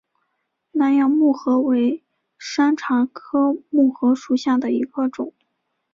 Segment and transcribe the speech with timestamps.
[0.71, 2.01] 南洋木荷为
[2.39, 5.31] 山茶科木荷属下的一个种。